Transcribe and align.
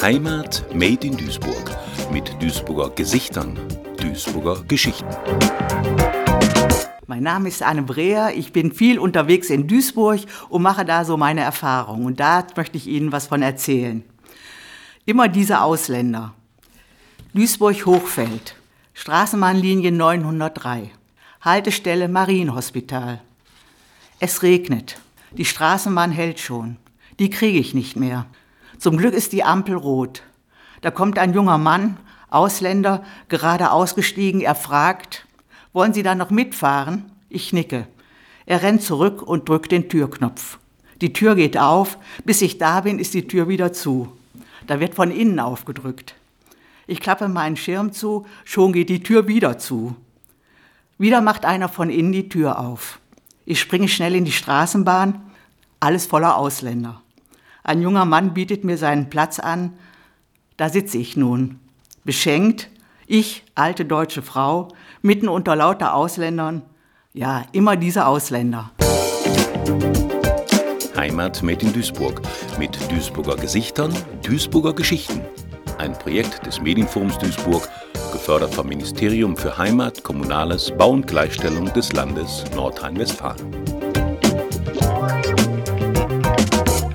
Heimat 0.00 0.64
Made 0.72 1.06
in 1.06 1.14
Duisburg 1.14 1.76
mit 2.10 2.40
Duisburger 2.40 2.88
Gesichtern, 2.88 3.58
Duisburger 3.98 4.62
Geschichten. 4.62 5.06
Mein 7.06 7.22
Name 7.22 7.48
ist 7.48 7.62
Anne 7.62 7.82
Breher. 7.82 8.34
Ich 8.34 8.52
bin 8.52 8.72
viel 8.72 8.98
unterwegs 8.98 9.50
in 9.50 9.68
Duisburg 9.68 10.20
und 10.48 10.62
mache 10.62 10.86
da 10.86 11.04
so 11.04 11.18
meine 11.18 11.42
Erfahrungen. 11.42 12.06
Und 12.06 12.20
da 12.20 12.46
möchte 12.56 12.78
ich 12.78 12.86
Ihnen 12.86 13.12
was 13.12 13.26
von 13.26 13.42
erzählen. 13.42 14.02
Immer 15.04 15.28
diese 15.28 15.60
Ausländer. 15.60 16.32
Duisburg-Hochfeld, 17.34 18.56
Straßenbahnlinie 18.94 19.92
903, 19.92 20.90
Haltestelle 21.42 22.08
Marienhospital. 22.08 23.20
Es 24.18 24.42
regnet. 24.42 24.98
Die 25.32 25.44
Straßenbahn 25.44 26.10
hält 26.10 26.40
schon. 26.40 26.76
Die 27.18 27.28
kriege 27.28 27.58
ich 27.58 27.74
nicht 27.74 27.94
mehr. 27.96 28.24
Zum 28.78 28.96
Glück 28.96 29.14
ist 29.14 29.32
die 29.32 29.42
Ampel 29.42 29.74
rot. 29.74 30.22
Da 30.80 30.90
kommt 30.90 31.18
ein 31.18 31.34
junger 31.34 31.58
Mann, 31.58 31.96
Ausländer, 32.30 33.04
gerade 33.28 33.72
ausgestiegen. 33.72 34.40
Er 34.40 34.54
fragt, 34.54 35.26
wollen 35.72 35.92
Sie 35.92 36.02
da 36.02 36.14
noch 36.14 36.30
mitfahren? 36.30 37.10
Ich 37.28 37.52
nicke. 37.52 37.86
Er 38.46 38.62
rennt 38.62 38.82
zurück 38.82 39.22
und 39.22 39.48
drückt 39.48 39.72
den 39.72 39.88
Türknopf. 39.88 40.58
Die 41.00 41.12
Tür 41.12 41.34
geht 41.34 41.58
auf. 41.58 41.98
Bis 42.24 42.40
ich 42.42 42.58
da 42.58 42.82
bin, 42.82 42.98
ist 42.98 43.14
die 43.14 43.26
Tür 43.26 43.48
wieder 43.48 43.72
zu. 43.72 44.12
Da 44.66 44.80
wird 44.80 44.94
von 44.94 45.10
innen 45.10 45.40
aufgedrückt. 45.40 46.14
Ich 46.86 47.00
klappe 47.00 47.28
meinen 47.28 47.56
Schirm 47.56 47.92
zu, 47.92 48.26
schon 48.44 48.72
geht 48.72 48.88
die 48.88 49.02
Tür 49.02 49.28
wieder 49.28 49.58
zu. 49.58 49.94
Wieder 50.96 51.20
macht 51.20 51.44
einer 51.44 51.68
von 51.68 51.90
innen 51.90 52.12
die 52.12 52.28
Tür 52.28 52.58
auf. 52.58 52.98
Ich 53.44 53.60
springe 53.60 53.88
schnell 53.88 54.14
in 54.14 54.24
die 54.24 54.32
Straßenbahn, 54.32 55.20
alles 55.80 56.06
voller 56.06 56.36
Ausländer. 56.36 57.02
Ein 57.62 57.82
junger 57.82 58.04
Mann 58.04 58.34
bietet 58.34 58.64
mir 58.64 58.78
seinen 58.78 59.10
Platz 59.10 59.38
an. 59.38 59.74
Da 60.56 60.68
sitze 60.68 60.98
ich 60.98 61.16
nun, 61.16 61.60
beschenkt, 62.04 62.70
ich, 63.06 63.44
alte 63.54 63.84
deutsche 63.84 64.22
Frau, 64.22 64.68
mitten 65.02 65.28
unter 65.28 65.56
lauter 65.56 65.94
Ausländern. 65.94 66.62
Ja, 67.12 67.44
immer 67.52 67.76
diese 67.76 68.06
Ausländer. 68.06 68.70
Heimat 70.96 71.42
made 71.42 71.64
in 71.64 71.72
Duisburg 71.72 72.20
mit 72.58 72.76
Duisburger 72.90 73.36
Gesichtern, 73.36 73.94
Duisburger 74.22 74.74
Geschichten. 74.74 75.20
Ein 75.78 75.92
Projekt 75.92 76.44
des 76.44 76.60
Medienforums 76.60 77.18
Duisburg, 77.18 77.68
gefördert 78.12 78.52
vom 78.52 78.68
Ministerium 78.68 79.36
für 79.36 79.56
Heimat, 79.56 80.02
Kommunales, 80.02 80.72
Bau 80.76 80.90
und 80.90 81.06
Gleichstellung 81.06 81.72
des 81.72 81.92
Landes 81.92 82.44
Nordrhein-Westfalen. 82.54 83.77